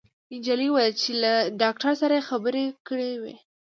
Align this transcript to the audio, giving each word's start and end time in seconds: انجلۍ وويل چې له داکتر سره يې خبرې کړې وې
انجلۍ 0.33 0.67
وويل 0.71 0.93
چې 1.01 1.11
له 1.21 1.33
داکتر 1.63 1.91
سره 2.01 2.13
يې 2.17 2.27
خبرې 2.29 2.65
کړې 2.87 3.11
وې 3.21 3.35